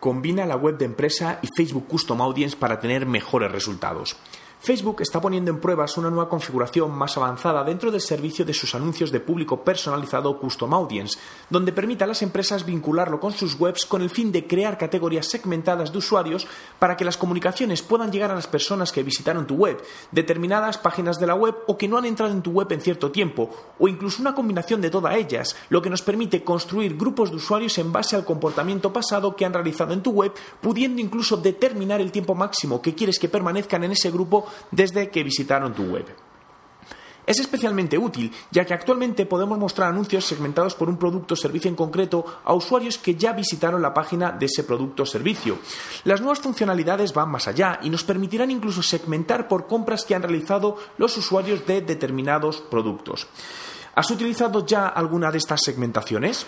combina 0.00 0.46
la 0.46 0.56
web 0.56 0.78
de 0.78 0.84
empresa 0.84 1.38
y 1.42 1.48
Facebook 1.56 1.86
Custom 1.88 2.20
Audience 2.20 2.56
para 2.56 2.80
tener 2.80 3.06
mejores 3.06 3.50
resultados. 3.50 4.16
Facebook 4.60 5.02
está 5.02 5.20
poniendo 5.20 5.52
en 5.52 5.60
pruebas 5.60 5.96
una 5.98 6.10
nueva 6.10 6.28
configuración 6.28 6.90
más 6.90 7.16
avanzada 7.16 7.62
dentro 7.62 7.92
del 7.92 8.00
servicio 8.00 8.44
de 8.44 8.52
sus 8.52 8.74
anuncios 8.74 9.12
de 9.12 9.20
público 9.20 9.62
personalizado 9.62 10.38
Custom 10.40 10.74
Audience, 10.74 11.18
donde 11.48 11.72
permite 11.72 12.02
a 12.02 12.08
las 12.08 12.22
empresas 12.22 12.66
vincularlo 12.66 13.20
con 13.20 13.32
sus 13.32 13.58
webs 13.58 13.86
con 13.86 14.02
el 14.02 14.10
fin 14.10 14.32
de 14.32 14.46
crear 14.48 14.76
categorías 14.76 15.26
segmentadas 15.26 15.92
de 15.92 15.98
usuarios 15.98 16.46
para 16.80 16.96
que 16.96 17.04
las 17.04 17.16
comunicaciones 17.16 17.82
puedan 17.82 18.10
llegar 18.10 18.32
a 18.32 18.34
las 18.34 18.48
personas 18.48 18.90
que 18.90 19.04
visitaron 19.04 19.46
tu 19.46 19.54
web, 19.54 19.80
determinadas 20.10 20.76
páginas 20.76 21.20
de 21.20 21.28
la 21.28 21.36
web 21.36 21.54
o 21.68 21.78
que 21.78 21.86
no 21.86 21.96
han 21.96 22.04
entrado 22.04 22.32
en 22.32 22.42
tu 22.42 22.50
web 22.50 22.70
en 22.72 22.80
cierto 22.80 23.12
tiempo, 23.12 23.50
o 23.78 23.86
incluso 23.86 24.20
una 24.20 24.34
combinación 24.34 24.80
de 24.80 24.90
todas 24.90 25.14
ellas, 25.14 25.56
lo 25.68 25.80
que 25.80 25.90
nos 25.90 26.02
permite 26.02 26.42
construir 26.42 26.96
grupos 26.96 27.30
de 27.30 27.36
usuarios 27.36 27.78
en 27.78 27.92
base 27.92 28.16
al 28.16 28.24
comportamiento 28.24 28.92
pasado 28.92 29.36
que 29.36 29.44
han 29.44 29.54
realizado 29.54 29.92
en 29.92 30.02
tu 30.02 30.10
web, 30.10 30.32
pudiendo 30.60 31.00
incluso 31.00 31.36
determinar 31.36 32.00
el 32.00 32.10
tiempo 32.10 32.34
máximo 32.34 32.82
que 32.82 32.94
quieres 32.94 33.20
que 33.20 33.28
permanezcan 33.28 33.84
en 33.84 33.92
ese 33.92 34.10
grupo 34.10 34.47
desde 34.70 35.10
que 35.10 35.24
visitaron 35.24 35.74
tu 35.74 35.84
web. 35.84 36.06
Es 37.28 37.38
especialmente 37.38 37.98
útil, 37.98 38.32
ya 38.50 38.64
que 38.64 38.72
actualmente 38.72 39.26
podemos 39.26 39.58
mostrar 39.58 39.90
anuncios 39.90 40.24
segmentados 40.24 40.74
por 40.74 40.88
un 40.88 40.96
producto 40.96 41.34
o 41.34 41.36
servicio 41.36 41.68
en 41.68 41.76
concreto 41.76 42.24
a 42.42 42.54
usuarios 42.54 42.96
que 42.96 43.16
ya 43.16 43.34
visitaron 43.34 43.82
la 43.82 43.92
página 43.92 44.32
de 44.32 44.46
ese 44.46 44.64
producto 44.64 45.02
o 45.02 45.06
servicio. 45.06 45.58
Las 46.04 46.22
nuevas 46.22 46.40
funcionalidades 46.40 47.12
van 47.12 47.28
más 47.28 47.46
allá 47.46 47.80
y 47.82 47.90
nos 47.90 48.02
permitirán 48.02 48.50
incluso 48.50 48.82
segmentar 48.82 49.46
por 49.46 49.66
compras 49.66 50.06
que 50.06 50.14
han 50.14 50.22
realizado 50.22 50.78
los 50.96 51.18
usuarios 51.18 51.66
de 51.66 51.82
determinados 51.82 52.62
productos. 52.62 53.26
¿Has 53.94 54.10
utilizado 54.10 54.64
ya 54.64 54.88
alguna 54.88 55.30
de 55.30 55.36
estas 55.36 55.60
segmentaciones? 55.62 56.46